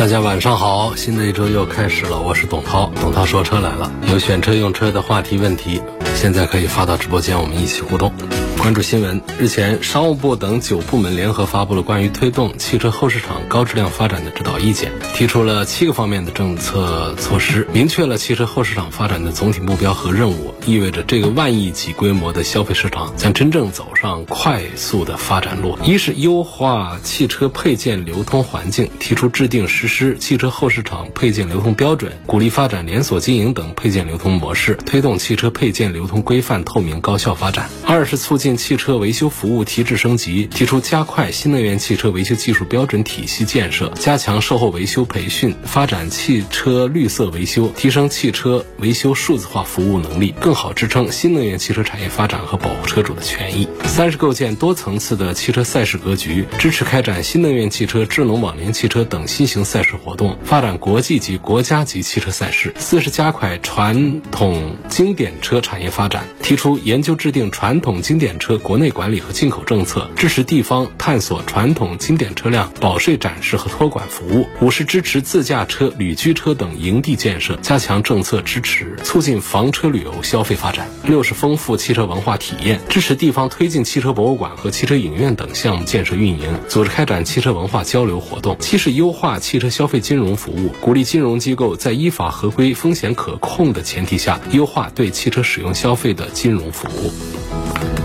[0.00, 3.92] 大家晚上好，新的一周又开始了，我是董涛，董涛说车来了。
[4.10, 5.82] 有选车用车的话题问题，
[6.14, 8.10] 现在可以发到直播间，我们一起互动。
[8.60, 25.78] 关注新闻，日前商务部等九部门联合发布了关于推动汽车后市场高质量发展的指导意见，提出了七个方面的政策措施，明确了汽车后市场发展的总体目标和任务，意味着这个万亿级规模的消费市场将真正走上快速的发展路。
[25.82, 37.70] 一是优化汽车配件流通环境，提出制定实施汽车后市场配件流通标准，鼓励发展连锁经营等配件流通模式，推动汽车配件流通规范、透明、高效发展。
[37.86, 53.68] 二是促进汽车维修服务提质升级，提出加快新能源汽车维修技术标准体系建设，加强售后维修培训，发展汽车绿色维修，提升汽车维修数字化服务能力，更好支撑新能源汽车产业发展和保护车主的权益。
[53.84, 62.72] 三是构建多层次的汽车赛事格局，支持开展新能源汽车、智能网联汽车等新型赛事活动，发展国际级、国家级汽车赛事。
[62.78, 74.48] 四是加快传统经典车产业发展，提出研究制定传统经典车国内管理和进口政策，支持地方探索传统经典车辆保税展示和托管服务。
[74.60, 80.88] 五是支持自驾车、旅居车等营地建设，加强政策支持，促进房车旅游消费发展。
[81.04, 88.56] 六是丰富汽车文化体验，支持地方推进汽车博物馆和汽车影院等项目建设运营，组织开展汽车文化交流活动。
[88.58, 97.39] 七是优化汽车消费金融服务，鼓励金融机构在依法合规、风险可控的前提下，优化对汽车使用消费的金融服务。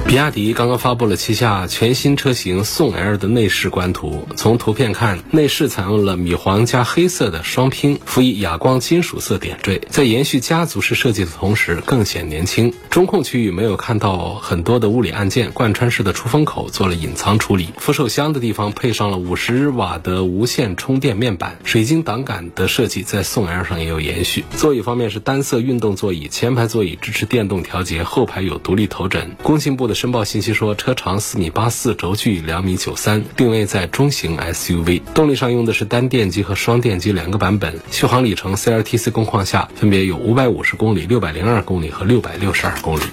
[0.07, 4.27] 比亚迪刚刚发布了旗下全新车型宋 L 的内饰官图。
[4.35, 12.71] 从图片看，内饰采用了米黄加黑色的双拼，辅以哑光金属色点缀，在延续家族式设计的同时更显年轻。
[12.91, 17.69] 中控区域没有看到很多的物理按键，贯穿式的出风口做了隐藏处理。
[17.77, 24.45] 扶手箱的地方配上了五十瓦的无线充电面板，水晶挡杆的设计在宋 L 上也有延续。
[24.55, 29.35] 座椅方面是单色运动座椅，前排座椅支持电动调节，后排有独立头枕。
[29.41, 35.01] 工信部的申报信息说，车长四米八四，轴距两米九三，定位在中型 SUV。
[35.16, 43.03] 动力上用的是单电机和双电机两个版本，续航里程 CLTC 工况下分别有五百五十公里、六百零二公里和六百六十二公里。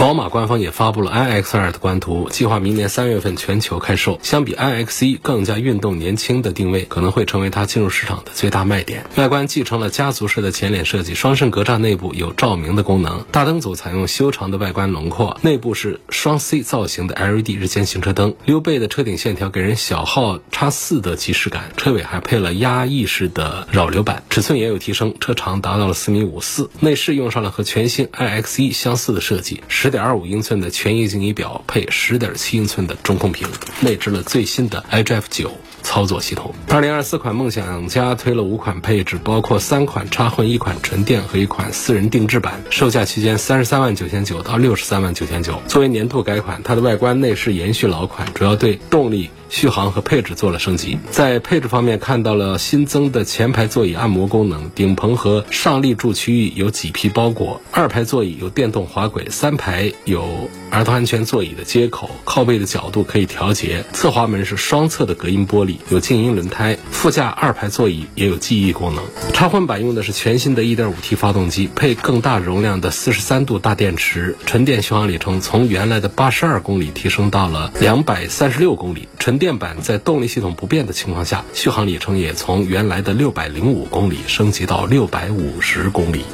[0.00, 4.18] 宝马官方也发布了 iX2 的官图，计划明年三月份全球开售。
[4.22, 9.04] 相比 iX1 更加运动年轻的定位，可能会成为它进入市场的最大卖点。
[9.16, 13.26] 外观继承了家族式的前脸设计，双肾格栅内部有照明的功能。
[13.30, 18.34] 大灯组采用修长的外观轮廓，内部是双 C 造型的 LED 日间行车灯。
[18.46, 21.72] 溜背的车顶线条给人小号叉四的即视感。
[21.76, 26.70] 车尾还配了压抑式的扰流板，尺寸也有提升，车长达到了四米五四。
[26.80, 33.48] 内饰用上了和全新 iX1 相似的设计，十点二五英寸的全液晶仪表配十点七英寸的中控屏，
[33.80, 35.52] 内置了最新的 iDrive 九
[35.82, 36.54] 操作系统。
[36.68, 45.60] 二零二四款梦想家推了五款配置，包括三款插混、一款纯电和一款私人定制版，售价区间三十三万九千九到六十三万九千九。
[45.68, 49.30] 作为年度改款，它的外观内饰延续老款，主要对动力。
[49.50, 69.04] 续航和配置做了升级，在配置方面看到了新增的前排座椅按摩功能，顶棚和上立柱区域有麂皮包裹，二排座椅有电动滑轨，三排有儿童安全座椅的接口，靠背的角度可以调节，侧滑门是双侧的隔音玻璃，有静音轮胎，副驾二排座椅也有记忆功能。
[69.32, 79.39] 插混版用的是全新的 1.5T 发动机，配更大容量的43度大电池，纯电续航里程从原来的82公里提升到了236公里，纯。
[79.40, 86.24] 电版在动力系统不变的情况下，续航里程也从原来的六百零五公里升级到六百五十公里。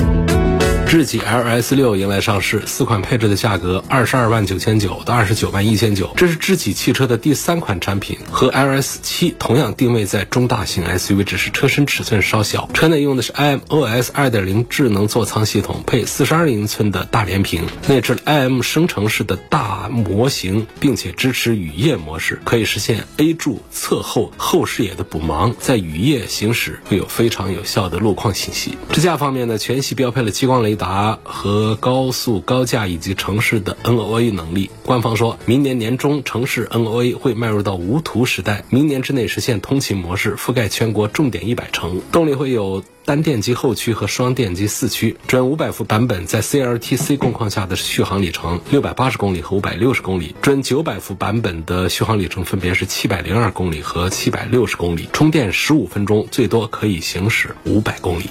[0.86, 6.12] 智己 LS 六迎来上市，四款配置的价格二十二万九千九到二十九万一千九。
[6.16, 12.70] 这是智己汽车的第三款产品，和 LS 七同样定位在中大型 SUV，只是车身尺寸稍小。
[12.72, 28.78] 车内用的是 iMOS 二点零智能座舱系统，配四十二英寸的大连屏，内置了 IM 生成式的大模型，并且支持雨夜模式，可以实现 A 柱侧后后视野的补盲，在雨夜行驶会有非常有效的路况信息。
[28.92, 30.75] 支架方面呢，全系标配了激光雷。
[30.76, 34.70] 达和高速高架以及城市的 NOA 能力。
[34.84, 42.00] 官方说明年年中城市 NOA 会迈入到无图时代，明年之内实现通勤模式，覆盖全国重点一百城。
[42.12, 42.84] 动力会有。
[43.06, 58.28] 单电机后驱和双电机四驱，准五百伏版本在 CLTC 工况下的续航里程六百八十公里和五百六十公里，准九百伏版本的续航里程分别是七百零二公里和七百六十公里，充电十五分钟，最多可以行驶五百公里。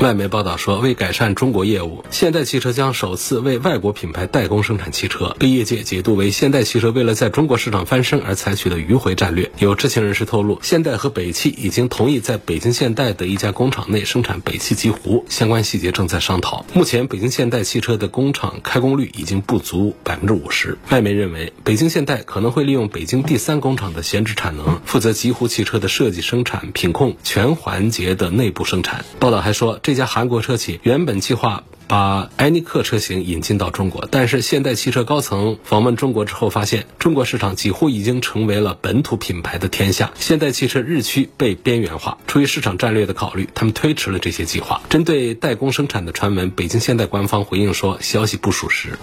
[0.00, 9.50] 外媒报道说，为改善中国业务，现代汽车将首次为外国品牌代工生产汽车，被业界解读为现代汽车为了在中国市场翻身而采取的迂回战略。
[9.58, 16.64] 有知情人士透露，现代和北汽已经同意在北京现代的一家工厂内生产北汽极狐，相关细节正在商讨。
[16.72, 20.78] 目前，北京现代汽车的工厂开工率已经不足百分之五十。
[20.88, 29.04] 外媒认为，北京现代可能会利用北京第三工厂的闲置产能，负责极狐汽车的设计、生产、品控全环节的内部生产。
[29.18, 42.18] 报道还说，这这家韩国车企原本计划把埃尼克车型引进到中国，但是现代汽车高层访问中国之后发现，中国市场几乎已经成为了本土品牌的天下，现代汽车日趋被边缘化。
[42.28, 44.80] 出于市场战略的考虑，他们推迟了这些计划。
[44.88, 48.96] 针对代工生产的传闻，北京现代官方回应说，消息不属实。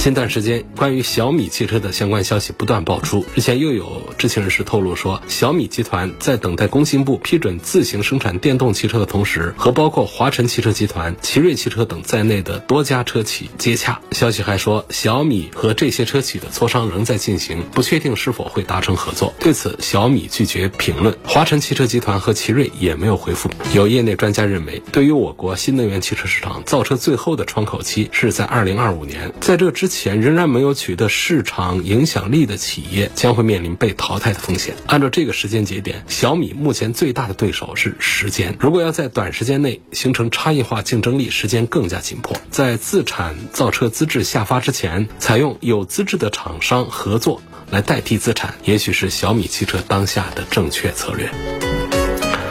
[0.00, 3.26] 近段时间，关于小米汽车的相关消息不断爆出。
[3.34, 14.00] 日前又有知情人士透露说，小米集团在等待工信部批准自行生产电动汽车的同时，和包括华晨汽车集团、奇瑞汽车等在内的多家车企接洽。
[14.12, 19.34] 消息还说，小米和这些车企的磋商仍在进行，不确定是否会达成合作。
[19.38, 23.50] 对此，小米拒绝评论，华晨汽车集团和奇瑞也没有回复。
[23.74, 34.74] 有业内专家认为，对于我国新能源汽车市场造车最后的窗口期是在二零二五年，在这之前仍然没有取得市场影响力的企业将会面临被淘汰的风险。
[34.86, 38.56] 按照这个时间节点，小米目前最大的对手是时间。
[38.58, 42.34] 如果要在短时间内形成差异化竞争力，时间更加紧迫。
[42.50, 51.69] 在自产造车资质下发之前，采用有资质的厂商合作来代替自产，也许是小米汽车当下的正确策略。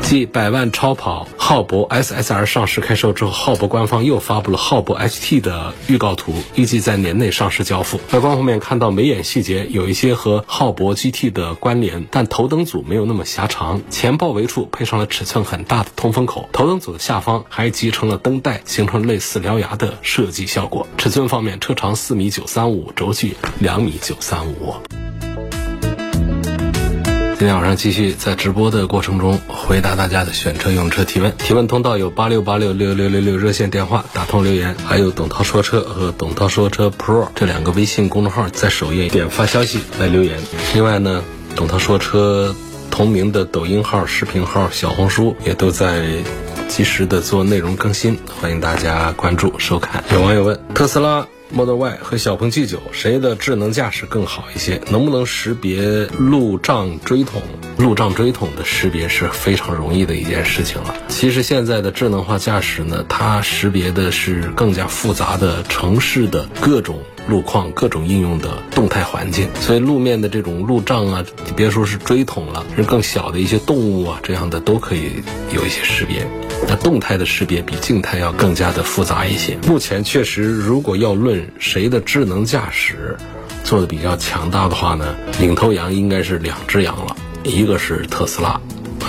[0.10, 8.00] 继百万超跑浩博 SSR 上市开售之后，浩博官方又发布了浩博 HT 的预告图，预计在年内上市交付。
[8.12, 20.88] 外观方面看到眉眼细节有一些和浩博 GT 的关联，但头灯组没有那么狭长，前包围处配上了尺寸很大的通风口，头灯组的下方还集成了灯带，形成类似獠牙的设计效果。
[20.98, 24.74] 尺寸方面，车长四米九三五，轴距两米九三五。
[27.40, 40.38] 今天晚上继续在直播的过程中回答大家的选车用车提问，提问通道有八六八六六六六六热线电话打通留言，还有董涛说车和董涛说车 Pro 这两个微信公众号在首页点发消息来留言。
[40.74, 41.24] 另外呢，
[41.56, 42.54] 董涛说车
[42.92, 46.10] 同名的抖音号、视频号、小红书也都在
[46.68, 50.04] 及时的做内容更新，欢迎大家关注收看。
[50.12, 51.26] 有网友问特斯拉。
[51.52, 54.80] Model Y 和小鹏 G9 谁的智能驾驶更好一些？
[54.92, 57.42] 能不能识别路障锥桶？
[57.78, 60.94] 路障锥桶的识别是非常容易的一件事情了。
[61.08, 67.00] 其实现在的智能化驾驶呢，它识别的是更加复杂的城市的各种
[67.30, 69.48] 路况、各种应用的动态环境。
[69.62, 71.24] 所以路面的这种路障啊，
[71.56, 75.12] 别说是锥桶了，是更小的一些动物啊，这样的都可以
[75.54, 76.28] 有一些识别。
[76.68, 79.58] 那动态的识别比静态要更加的复杂一些。
[79.66, 83.16] 目前确实，如果要论谁的智能驾驶
[83.64, 88.60] 做的比较强大的话呢，领头羊应该是两只羊了，一个是特斯拉，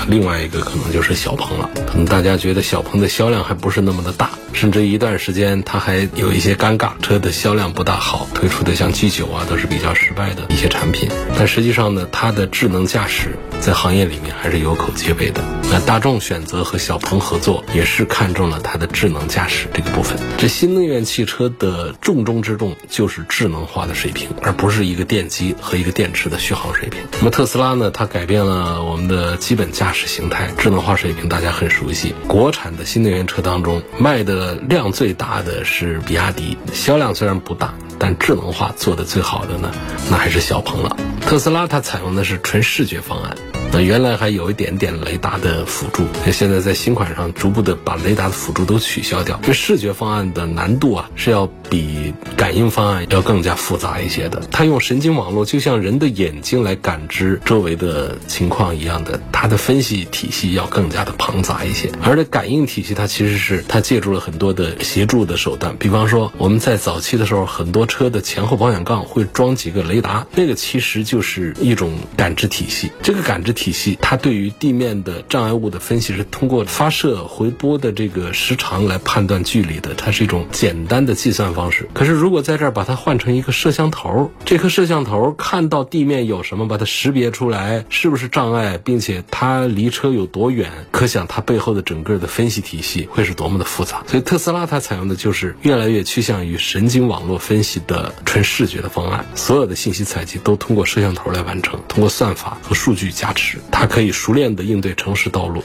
[0.09, 1.71] 另外一个可能就是小鹏了。
[1.87, 4.31] 可能大家觉得小鹏的销量还不是那么的大。
[4.53, 11.09] 甚至一段时间，它还有一些尴尬，车的销量不大好，推出的像 G9 啊都是比较失败的一些产品。
[11.39, 15.41] 但实际上呢，它的智能驾驶在行业里面还是有口皆碑的。
[15.71, 20.19] 那大众选择和小鹏合作，也是看中了它的智能驾驶这个部分。
[20.37, 27.01] 这新能源汽车的重中之重就是智能化的水平，而不是一个电机和一个电池的续航水平。
[27.21, 32.15] 那么特斯拉呢，它改变了我们的基本驾驶形态，智能化水平大家很熟悉。
[32.29, 34.55] 国产的新能源车当中卖的。
[34.69, 39.73] 量最大的是比亚迪，销量虽然不大，但智能化做的最好的呢，
[40.09, 40.97] 那还是小鹏了。
[41.23, 43.37] 特斯拉它采用的是纯视觉方案。
[43.73, 49.39] 那原来还有一点点雷达的辅助，那现在在新款上逐步的把雷达的辅助都取消掉。
[49.45, 54.43] 这视觉方案的难度啊，是要比感应方案要更加复杂一些的。
[54.51, 61.91] 它用神经网络，就像人的眼睛来感知周围的情况一样的，它的分系体系要更加的庞杂一些。
[62.03, 72.91] 而这感应体系，它其实是它借助了很多的协助的手段，比方说我们在早期的时候，很多车的前后保险杠会装几个雷达，那个其实就是一种感知体系。
[73.03, 81.89] 这个感知体系，它对于地面的障碍物的分析是通过发射回波的这个时长来判断距离的，它是一种简单的计算方式。
[81.93, 94.03] 可是如果在这儿把它换成一个摄像头，这颗摄像头看到地面有什么，把它识别出来是不是障碍，并且它离车有多远，可想它背后的整个的分析体系会是多么的复杂。
[94.07, 105.63] 所以特斯拉它采用的就是越来越趋向于神经网络分析的纯视觉的方案，所有的信息采集都通过摄像头来完成，通过算法和数据加持，它可以熟练的应对城市道路。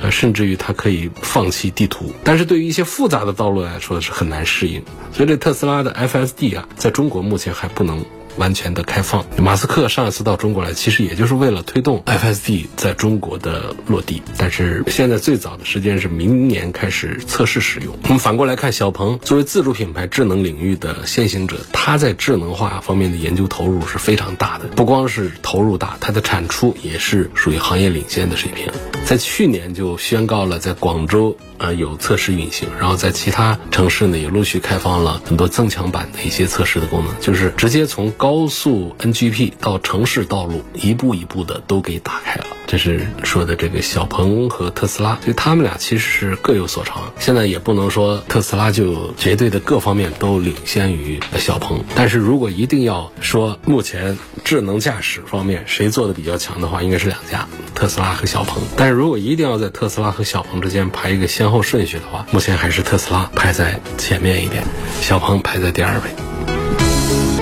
[0.00, 4.82] 呃，甚至于它可以放弃地图，但是对于一些复杂的道路来说是很难适应，
[5.12, 8.04] 所以这特斯拉的 FSD 啊，在中国目前还不能。
[8.36, 9.24] 完全的开放。
[9.38, 14.22] 马斯克上一次到中国来，其实也就是为了推动 FSD 在中国的落地。
[14.36, 17.96] 但是现在最早的时间是明年开始测试使用。
[18.04, 24.66] 我们反过来看，小鹏作为自主品牌智能领域的先行者，它在智能化方面的研究投入是非常大的。
[24.68, 28.66] 不光是投入大，它的产出也是属于行业领先的水平。
[29.04, 31.36] 在去年就宣告了在广州。
[31.62, 42.46] 呃，有测试运行，然后在其他城市呢也陆续开放了很多增强版的一些测试的功能，就是直接从高速 NGP 到城市道路一步一步的都给打开了。
[42.66, 47.12] 这是说的这个小鹏和特斯拉，所以他们俩其实是各有所长。
[47.18, 58.62] 现在也不能说特斯拉就绝对的各方面都领先于小鹏，但是如果一定要说目前智能驾驶方面谁做的比较强的话，应该是两家，特斯拉和小鹏。
[58.74, 64.64] 但是如果一定要在特斯拉和小鹏之间排一个先后顺序的话，目前还是特斯拉排在前面一点，
[65.02, 66.31] 小鹏排在第二位。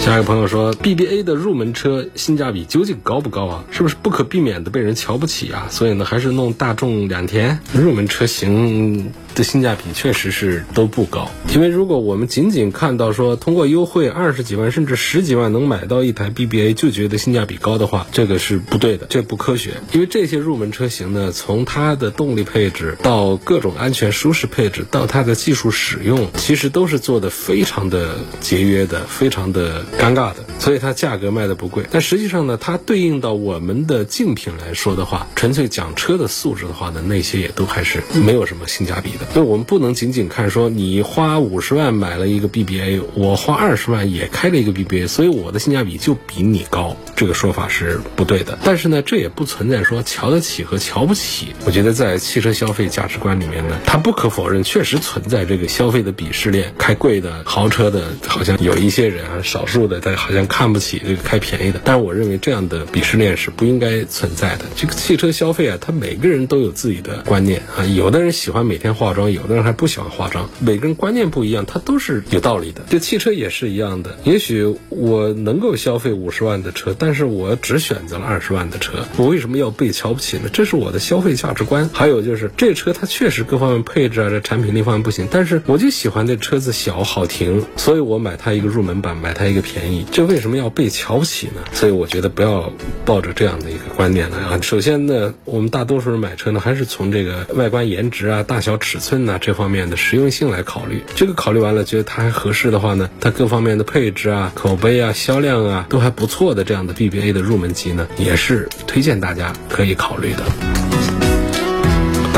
[0.00, 3.64] 下一个朋友说，BBA 的入门车性价比究竟高不高啊？
[3.70, 5.68] 是不是不可避免的被人瞧不起啊？
[5.70, 9.12] 所以呢，还是弄大众两天入门车型。
[9.32, 19.74] 的性价比确实是都不高，因为如果我们仅仅看到说通过优惠二十几万甚至十几万能买到一台 BBA 就觉得性价比高的话，这个是不对的，这不科学。
[19.92, 31.84] 因为这些入门车型呢，从它的动力配置到各种安全舒适配置，到它的技术使用，其实都是做的非常的节约的，非常的尴尬的，所以它价格卖的不贵。
[31.90, 39.10] 但实际上呢，它对应到我们的竞品来说的话，纯粹讲车的素质的话呢，那些也都还是没有什么性价比。
[39.34, 48.58] 那我们不能仅仅看说你花五十万买了一个 BBA，我花二十万也开了一个 BBA，所以我的性价比就比你高，这个说法是不对的。
[48.64, 51.48] 但是呢，这也不存在说瞧得起和瞧不起。
[51.66, 56.72] 我觉得在汽车消费价值观里面呢，它不可否认确实存在这个消费的鄙视链。
[56.78, 61.80] 开贵的豪车的，好像有一些人啊，少数的他好像看不起这个开便宜的。
[61.84, 64.64] 但是我认为这样的鄙视链是不应该存在的。
[64.76, 69.30] 这个汽车消费啊，他每个人都有自己的观念啊，有的人喜欢每天化妆。
[69.30, 72.82] 有的人还不喜欢化妆，每个人观念不一样，它都是有道理的。
[72.88, 80.48] 这汽车也是一样的，也许我能够消费五十万的车，但是我只选择了二十万的车，我为什么要被瞧不起呢？
[80.52, 81.88] 这是我的消费价值观。
[81.92, 91.62] 还有就是这车它确实各方面配置啊，这产品力方面不行，但是我就喜欢这车子小好停，所以我买它一个入门版，买它一个便宜，这为什么要被瞧不起呢？
[91.72, 92.72] 所以我觉得不要
[93.04, 94.58] 抱着这样的一个观念来啊。
[94.60, 99.20] 首先呢，我们大多数人买车呢，还是从这个外观颜值啊、大小尺寸。
[99.26, 110.89] 呐这方面的实用性来考虑，这个考虑完了，觉得它还合适的话呢，它各方面的配置啊、口碑啊、销量啊都还不错的这样的 BBA 的入门级呢，也是推荐大家可以考虑的。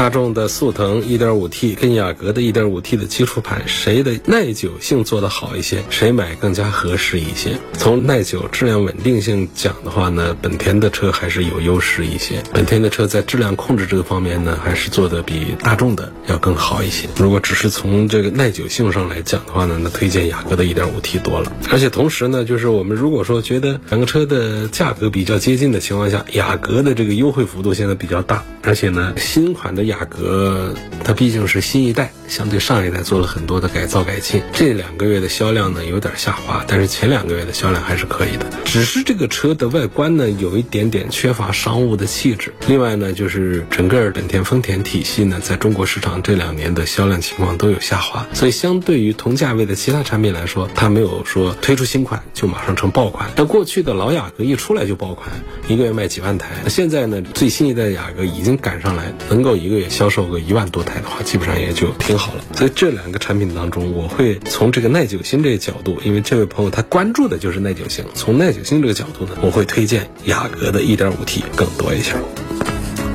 [0.03, 7.57] 大众的速腾 1.5T 跟雅阁的 1.5T 的基础版，谁的耐久性做得好一些，谁买更加合适一些？
[7.75, 12.43] 从耐久、质量稳定性讲的话呢，本田的车还是有优势一些。
[12.53, 17.09] 本田的车在质量控制这个方面呢，还是做得比大众的要更好一些。
[17.17, 21.53] 如果只是从这个耐久性上来讲的话呢，那推荐雅阁的 1.5T 多了。
[21.71, 29.92] 而且同时呢，就是我们如果说觉得两个车的价格比较接近的情况下，雅阁的这个优惠幅度现在比较大，而且呢，新款的雅。
[29.93, 34.43] 雅阁它毕竟是新一代，相对上一代做了很多的改造改进。
[34.53, 38.47] 这两个月的销量呢有点下滑，但是前两个月的销量还是可以的。
[38.65, 42.55] 只是这个车的外观呢有一点点缺乏商务的气质。
[42.67, 53.31] 另外呢，就是整个本田丰田体系呢在中国市场这两年的销量情况都有下滑，所以相对于同价位的其他产品来说，它没有说推出新款就马上成爆款。
[53.37, 55.29] 那过去的老雅阁一出来就爆款，
[55.69, 56.49] 一个月卖几万台。
[56.69, 59.89] 现在呢，最新一代雅阁已经赶上来，能够一个月月。
[59.91, 62.45] 销售个一万多台的话，基本上也就挺好了。
[62.55, 72.15] 所以这两个产品当中，我会从这个耐久性这个角度，因为这位朋友他关注的就是耐久性，从耐久性这个角度呢，我会推荐雅阁的 1.5T 更多一些。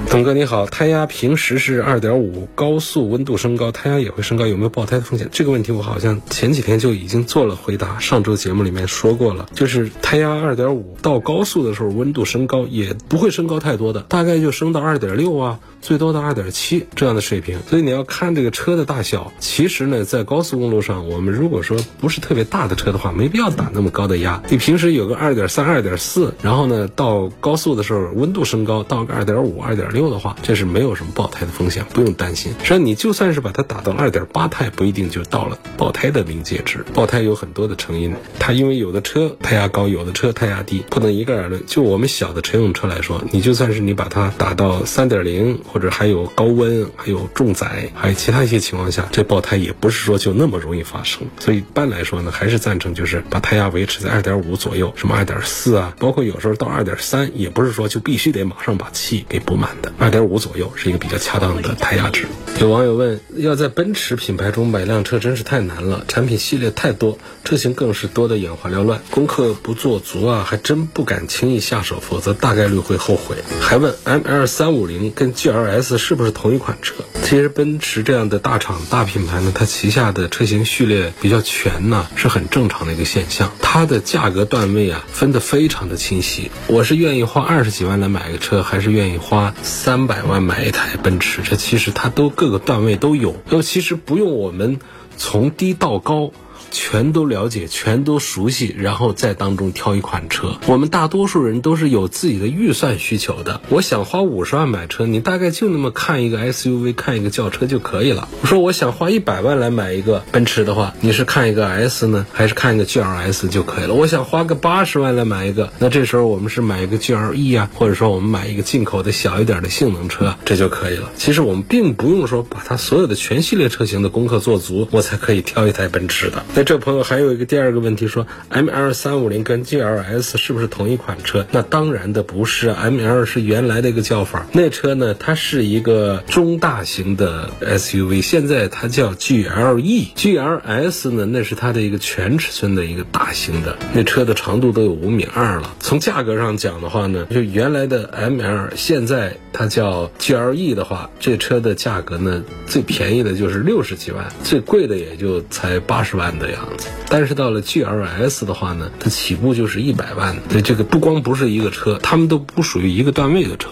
[0.09, 5.27] 董哥你好，胎压平时是二点五，高速温度升高，胎压也会升高，有没有爆胎的风险？
[5.33, 15.59] 这个问题我好像前几天就已经做了回答，上周节目里面说过了，就是胎压二点五到高速的时候，温度升高也不会升高太多的，大概就升到二点六啊。
[15.87, 19.31] 最多到二点七这样的水平，所以你要看这个车的大小。
[19.39, 24.43] 其实呢，在高速公路上，我们如果说不是特别大的车的话，没必要打那么高的压。
[24.49, 32.51] 你平时有个二点三、二点四，然后呢，到高速的时候温度升高到个二点五、二点六的话，这是没有什么爆胎的风险，不用担心。
[32.51, 36.83] 实际上，你就算是把它打到二点八胎，不一定就到了爆胎的临界值。
[36.93, 41.63] 爆胎有很多的成因，它因为有的车胎压高，有的车胎压低，不能一概而论。
[41.65, 45.61] 就我们小的乘用车来说，你就算是你把它打到三点零。
[45.77, 51.27] 或者还有高温，还有重载，还有其他一些情况下，这爆胎也不是说就那么容易发生。
[51.37, 59.93] 所以一般来说呢，还是赞成就是把胎压维持在二点五左右，什么二点四啊，包括有时候到二点三，也不是说就必须得马上把气给补满的。
[59.99, 62.25] 二点五左右是一个比较恰当的胎压值。
[62.59, 73.35] 有网友问，要在奔驰品牌中买辆车真是太难了，产品系列太多，车型更是多的眼花缭乱，功课不做足啊，还真不敢轻易下手，否则大概率会后悔。
[73.61, 77.03] 还问 M L 三五零跟 G L L S 是不是同一款车？
[77.23, 83.51] 其实奔驰这样的大厂大品牌呢，它旗下的车型序列比较全呢，是很正常的一个现象。
[83.61, 86.51] 它的价格段位啊分得非常的清晰。
[86.67, 91.41] 我是愿意花二十几万来买个车，还是愿意花三百万买一台奔驰？
[91.43, 93.35] 这其实它都各个段位都有。
[93.49, 94.79] 那其实不用我们
[95.17, 96.31] 从低到高。
[96.77, 100.57] 全都了解，全都熟悉，然后在当中挑一款车。
[100.67, 103.61] 我们大多数人都是有自己的预算需求的。
[103.69, 108.29] 我想花五十万买车，你大概就那么看一个 SUV，看一个轿车就可以了。
[108.43, 113.95] 我说我想花一百万来买一个奔驰的话，你是看一个 S 呢，还是看一个 GLS 就可以了？
[113.95, 121.11] 我想花个八十万来买一个，那这时候我们是买一个 GLE 啊，或者说我们买一个进口的小一点的性能车，这就可以了。
[121.17, 126.45] 其实我们并不用说把它所有的全系列车型的功课做足，我才可以挑一台奔驰的。
[126.53, 131.47] 那这朋友还有一个第二个问题，说 M L 三五零跟 G L S 是不是同一款车？
[131.49, 145.73] 那当然的不是，M L 是原来的一个叫法，那车呢，它是一个中大型的 S U V，现在它叫 G L E，G L S 呢，那是它的一个全尺寸的一个大型的，那车的长度都有五米二了。
[145.79, 156.87] 从价格上讲的话呢，就原来的 M L，现在它叫 G L E 的话，这车的价格呢，最便宜的就是六十几万，最贵的也就才八十万的的样子。
[157.09, 163.69] 但是到了 G L S 的话呢，它起步就是一百万，对这个不光不是一个车，他们都不属于一个段位的车。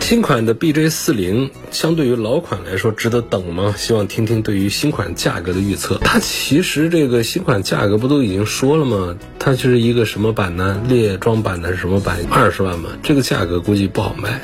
[0.00, 3.74] 新款的 B J 四零相对于老款来说值得等吗？
[3.78, 5.98] 希望听听对于新款价格的预测。
[6.02, 9.16] 它其实这个新款价格不都已经说了吗？
[9.38, 10.82] 它就是一个什么版呢？
[10.88, 12.18] 列装版的是什么版？
[12.30, 14.42] 二十万嘛，这个价格估计不好卖。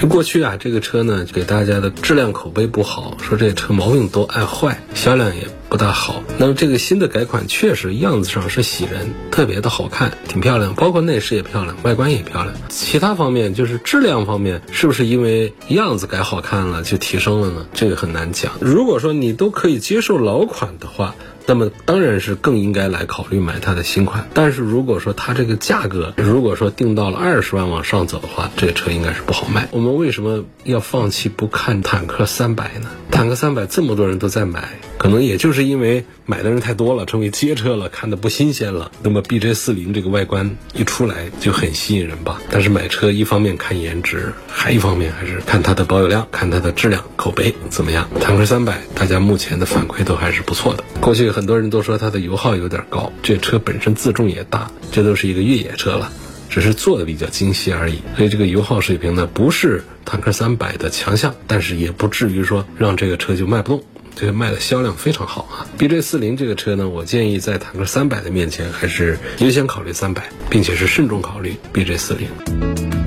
[0.00, 6.22] 就过去啊，这个车呢给大家的质量口碑不好，说这车毛病多爱坏，销量也不大好。
[6.38, 12.54] 那么这个新的改款确实样子上是喜人，特别的好看，挺漂亮，包括内饰也漂亮，外观也漂亮。
[12.68, 17.66] 其他方面就是质量方面，是不是因为样子改好看了就提升了呢？
[17.74, 18.52] 这个很难讲。
[18.60, 21.14] 如果说你都可以接受老款的话。
[21.50, 29.66] 那么当然是更应该来考虑买它的新款，但是如果说它这个价格，如果说定到了二十万往上走的话，这个车应该是不好卖。
[29.72, 32.90] 我们为什么要放弃不看坦克三百呢？
[33.10, 34.78] 坦克三百这么多人都在买。
[34.98, 38.90] 可能也就是因为买的人太多了，成为街车了，看的不新鲜了。
[39.02, 42.42] 那么 B J 四零这个外观一出来就很吸引人吧。
[42.50, 48.08] 但是买车一方面看颜值，还一方面还是看它的保有量，看它的质量、口碑怎么样。
[48.20, 50.82] 坦克三百，大家目前的反馈都还是不错的。
[51.00, 56.12] 过去很多人都说它的油耗有点高，这车本身自重也大，这都是一个越野车了，
[56.50, 58.00] 只是做的比较精细而已。
[58.16, 63.84] 所以这个油耗水平呢，不是坦克三百的强项，但是也不至于说让这个车就卖不动。
[64.20, 72.97] 这个卖的销量非常好啊！B J 四零这个车呢，我建议在坦克三百的面前，还是优先考虑三百，并且是慎重考虑 B J 四零。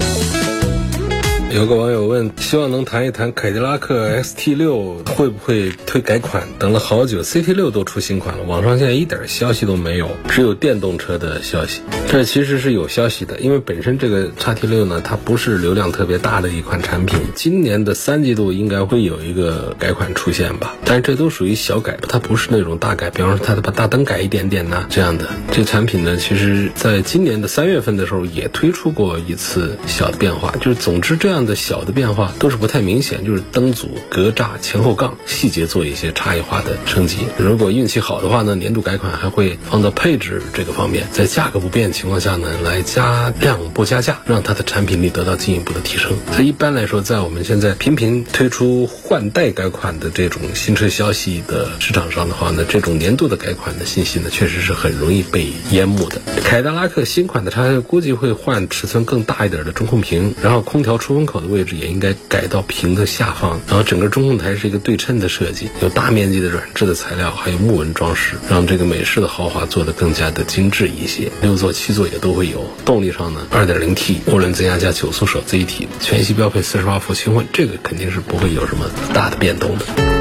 [1.54, 6.48] 有个网友问，希望能谈一谈凯迪拉克 XT 六会不会推改款？
[6.58, 11.82] 等了好久，CT 六都出新款了，网上现在一点消息都没有，只有电动车的消息。
[12.08, 20.74] 这其实是有消息的，因为本身这个叉 T 六呢，它不是流量特别大的一款产品，今年的三季度应该会有一个改款出现吧。
[20.86, 25.28] 但是这都属于小改，它不是那种大改，比方说它把大灯改一点点呐这样的。
[25.52, 31.41] 这产品呢，其实在今年的三月份的时候也推出过一次小的变化，就是总之这样。
[31.42, 37.18] 样的小的变化都是不太明显，就是灯组、格栅、前后杠细节做一些差异化的升级。
[37.38, 46.12] 如果运气好的话呢，年度改款还会放到配置这个方面，在价格不变情况下呢，来加量不加价，让它的产品力得到进一步的提升。
[46.32, 56.22] 所以一般来说，在我们现在频频推出换代改款的这种新车消息的市场上的话呢，这种年度的改款的信息呢，确实是很容易被淹没的。
[56.44, 71.32] 凯迪拉克新款的叉估计会换尺寸更大一点的中控屏，然后空调出风口口的位置也应该改到屏的下方，然后整个中控台是一个对称的设计，有大面积的软质的材料，还有木纹装饰，让这个美式的豪华做得更加的精致一些。
[71.42, 72.70] 六座、七座也都会有。
[72.84, 80.21] 动力上呢，2.0T 涡轮增压加九速手自一体，全系标配48伏轻混，这个肯定是不会有什么大的变动的。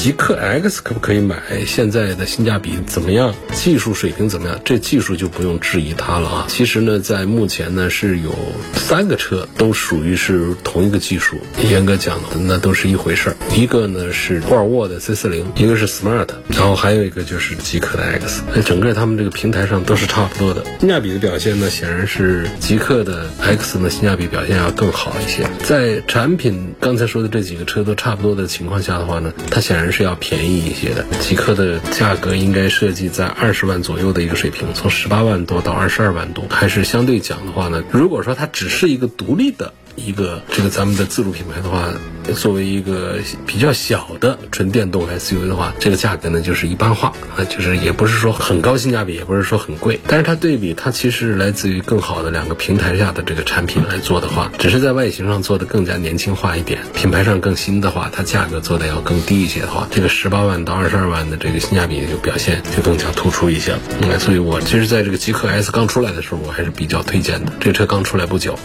[0.00, 1.36] 极客 X 可不可以买？
[1.66, 3.34] 现在的性价比怎么样？
[3.52, 4.58] 技术水平怎么样？
[4.64, 6.46] 这技术就不用质疑它了啊。
[6.48, 8.34] 其实呢，在目前呢是有
[8.72, 11.36] 三个车都属于是同一个技术，
[11.68, 13.36] 严格讲的那都是一回事儿。
[13.54, 18.42] 一个呢是沃尔沃的 C40，一个是 Smart，然后还有一个就是极客的 X。
[18.54, 20.64] 那整个他们这个平台上都是差不多的。
[20.80, 25.46] 性价比的表现呢，显然是极客的 X 呢性价比表现要更好一些。
[25.62, 29.89] 在产品刚才说的这几个车都差不多的情况下的话呢，它显然。
[29.90, 39.72] 是要便宜一些的，极客的价格应该设计在二十万左右的一个水平，从十八万多到二十二万多，还是相对讲的话呢，如果说它只是一个独立的。
[39.96, 41.92] 一个这个咱们的自主品牌的话，
[42.34, 49.98] 作为一个比较小的纯电动 SUV 的话，这个价格呢就是一般化啊，就是也不是说很高性价比，也不是说很贵。
[50.06, 63.78] 但是它对比它其实来自于更好的两个平台下的这个产品来做的话，只是在外形上做的更加年轻化一点，品牌上更新的话，它价格做的要更低一些的话，这个十八万到二十二万的这个性价比就表现就更加突出一些了。
[64.02, 67.52] 嗯，所以我其实在这个极客 S 刚出来的时候，我还是比较推荐的。
[67.60, 68.58] 这车刚出来不久。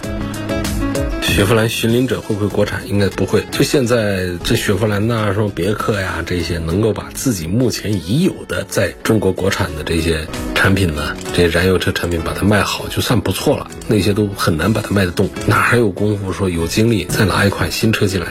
[1.36, 2.88] 雪佛兰巡领者会不会国产？
[2.88, 3.44] 应该不会。
[3.52, 13.70] 就现在这雪佛兰呐，什么别克呀，这些能够把自己目前已有的在中国国产的这些产品呢，这些燃油车产品把它卖好，就算不错了。
[13.86, 18.28] 那些都很难把它卖得动，哪还有功夫说有精力再拿一款新车进来？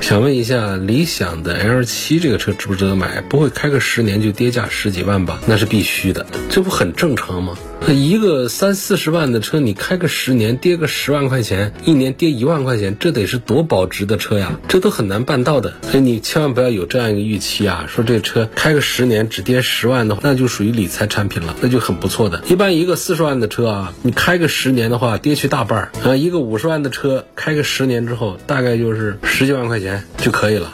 [0.00, 3.20] 想问一下，理想的 L7 这个车值不值得买？
[3.22, 5.40] 不会开个十年就跌价十几万吧？
[5.44, 7.58] 那是必须的，这不很正常吗？
[7.92, 14.58] 一个三四十万的车，你开个十年跌个十万块钱，一年跌一万块钱，这得是多保值的车呀！
[14.68, 22.42] 这都很难办到的，所以你千万不要有这样一个预期啊，说这车开个十年只跌十万的话，那就属于理财产品了，那就很不错的。
[22.48, 26.16] 一般一个四十万的车啊，你开个十年的话，跌去大半儿啊。
[26.16, 30.72] 一个五十万的车开个十年之后，大概就是十几万块钱就可以了。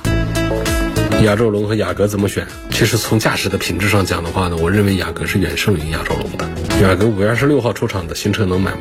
[1.25, 2.47] 亚洲龙和雅阁怎么选？
[2.71, 6.49] 其实从驾驶的品质上讲的话呢，我认为雅阁是远胜于亚洲龙的。
[6.81, 8.79] 雅阁五月二十六号出厂的新车能买吗？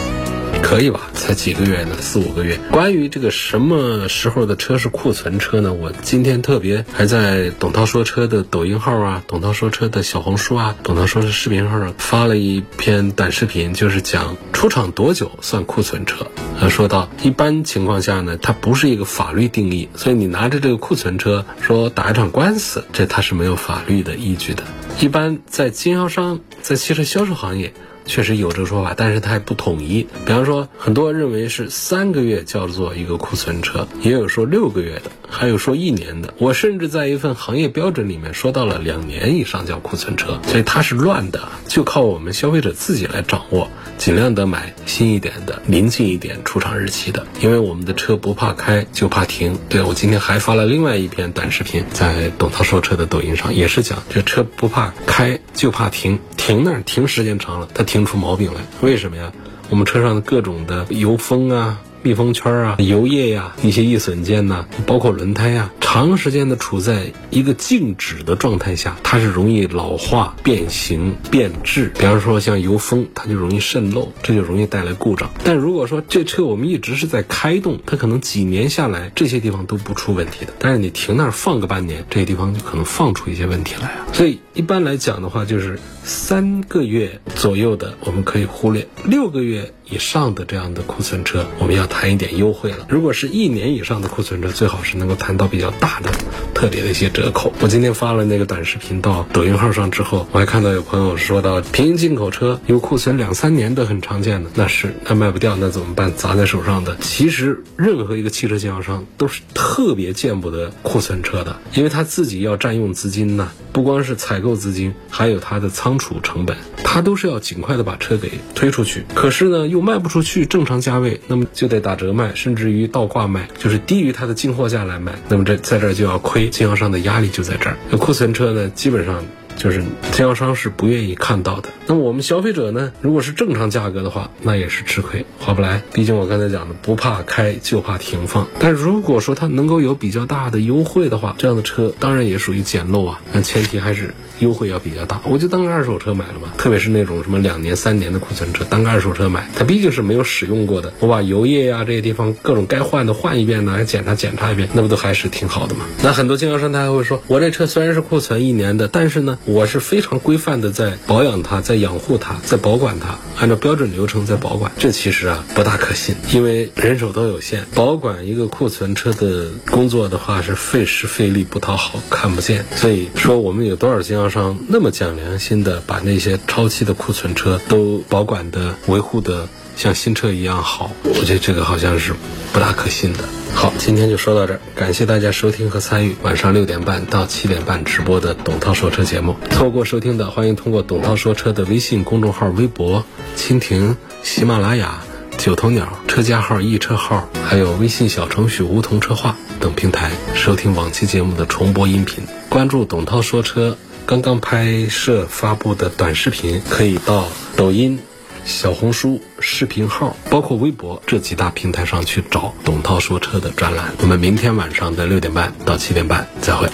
[0.70, 2.56] 可以吧，才几个月呢，四五个月。
[2.72, 5.74] 关于这个什么时候的车是库存车呢？
[5.74, 16.28] 我今天特别还在董涛说车的抖音号啊，董涛说车的小红书啊，董涛说的视频号上发了一篇短视频，就是讲出厂多久算库存车。
[16.60, 24.62] 他说到，一般情况下呢，它不是一个法律定义，所以你拿着这个库存车说打一场官司，这它是没有法律的依据的。
[25.00, 27.74] 一般在经销商在汽车销售行业。
[28.10, 30.08] 确实有这个说法，但是它还不统一。
[30.26, 36.34] 比方说，很多认为是三个月叫做一个库存车，也有说六个月的，还有说一年的。
[36.40, 43.70] 我甚至在一份行业标准里面说到了两年以上叫库存车，所以它是乱的，就靠我们消费者自己来掌握，
[44.00, 47.28] 尽量的买新一点的、临近一点出厂日期的。
[47.42, 49.60] 因为我们的车不怕开，就怕停。
[49.68, 56.18] 对我今天还发了另外一篇短视频，在董涛说车的抖音上，也是讲这车不怕开，就怕停。
[56.38, 58.62] 停那儿停时间长了，它停出毛病来。
[58.80, 59.34] 为什么呀？
[59.70, 61.82] 我们车上的各种的油封啊。
[62.02, 71.92] 密封圈啊，油液呀，一些易损件呐，包括轮胎呀，长时间的处在一个静止的状态下，它是容易老化、变形、变质。
[72.00, 75.30] 比方说像油封，它就容易渗漏，这就容易带来故障。
[75.44, 80.54] 但如果说这车我们一直是在开动，它可能几年下来这些地方都不出问题的。
[80.60, 84.08] 但是你停那儿放个半年，这些地方就可能放出一些问题来啊。
[84.14, 89.74] 所以一般来讲的话，就是三个月左右的我们可以忽略，六个月。
[89.90, 92.86] 以上的这样的库存车，我们要谈一点优惠了。
[92.90, 96.12] 如果是一年以上的库存车，最好是能够谈到比较大的、
[96.54, 97.52] 特别的一些折扣。
[97.60, 106.14] 我今天发了那个短视频到抖音号上之后，我还看到有朋友说到，平行进口车有库存两三年的很常见的，那是那卖不掉，那怎么办？
[106.16, 106.96] 砸在手上的。
[107.02, 119.04] 其实任何一个汽车经销商都是特别见不得库存车的，因为他自己要占用资金呢，不光是采购资金，还有他的仓储成本，他都是要尽快的把车给推出去。
[119.16, 125.14] 可是呢，又卖不出去正常价位，那么就得打折卖，甚至于倒挂卖，就是低于它的进货价来卖。
[125.28, 127.78] 那么这在这儿就要亏，经销商的压力就在这儿。
[127.90, 129.24] 那库存车呢，基本上。
[129.60, 131.70] 就是经销商是不愿意看到的。
[131.86, 132.94] 那么我们消费者呢？
[133.02, 135.84] 如果是正常价格的话，那也是吃亏，划不来。
[135.94, 138.48] 毕竟我刚才讲的，不怕开就怕停放。
[138.58, 143.20] 但如果说它能够有比较大的优惠的话，这样的车当然也属于捡漏啊。
[143.34, 145.20] 那前提还是优惠要比较大。
[145.26, 146.54] 我就当个二手车买了嘛。
[146.58, 150.94] 特别是那种什么两年、三年的库存车，当个二手车买，它毕竟是没有使用过的。
[151.00, 155.86] 我把油液呀这些地方各种该换的换一遍呢，检查检查一遍，那不都还是挺好的嘛？
[156.02, 159.38] 那很多经销商他还会说，我这车虽然是库存一年的，但是呢。
[159.50, 164.72] 我是非常规范的在保养它，在养护它，在保管它，按照标准流程在保管。
[164.78, 172.64] 这其实啊不大可信，因为人手都有限，保管一个库存车的工作的话是费时费力不讨好，看不见。
[172.76, 179.48] 所以说我们有多少经销商那么讲良心的把那些超期的库存车都保管的维护的
[179.80, 180.92] 像新车一样好？
[181.06, 182.14] 我觉得这个好像是
[182.52, 183.20] 不大可信的。
[183.56, 189.38] 好，今天就说到这儿，感谢大家收听和参与晚上六点半到七点半直播的董涛说车节目。
[189.52, 193.06] 错过收听的，欢迎通过董涛说车的微信公众号、微博、
[193.38, 195.02] 蜻蜓、喜马拉雅、
[195.38, 202.26] 九头鸟车家号、易车号，还有微信小程序梧桐车话等平台收听往期节目的重播音频。
[202.50, 207.98] 关注董涛说车刚刚拍摄发布的短视频，可以到抖音。
[208.46, 213.92] 小红书视频号，包括微博这几大平台上去找董涛说车的专栏。
[214.02, 216.70] 我们明天晚上的六点半到七点半再会。